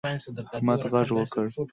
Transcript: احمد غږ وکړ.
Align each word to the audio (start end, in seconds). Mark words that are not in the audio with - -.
احمد 0.55 0.81
غږ 0.91 1.09
وکړ. 1.15 1.45